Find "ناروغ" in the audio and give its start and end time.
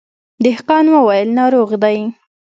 1.37-1.69